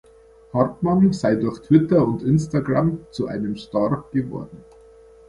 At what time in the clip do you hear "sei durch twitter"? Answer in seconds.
1.13-2.03